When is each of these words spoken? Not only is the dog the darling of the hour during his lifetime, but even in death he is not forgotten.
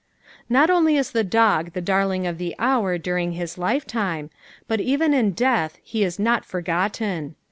Not 0.49 0.71
only 0.71 0.97
is 0.97 1.11
the 1.11 1.23
dog 1.23 1.73
the 1.73 1.79
darling 1.79 2.25
of 2.25 2.39
the 2.39 2.55
hour 2.57 2.97
during 2.97 3.33
his 3.33 3.59
lifetime, 3.59 4.31
but 4.67 4.81
even 4.81 5.13
in 5.13 5.29
death 5.29 5.77
he 5.83 6.03
is 6.03 6.17
not 6.17 6.43
forgotten. 6.43 7.35